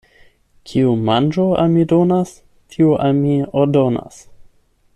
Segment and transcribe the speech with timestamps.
[0.69, 2.31] Kiu manĝon al mi donas,
[2.77, 4.19] tiu al mi ordonas.